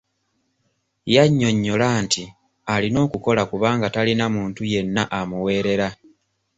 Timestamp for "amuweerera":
5.19-5.87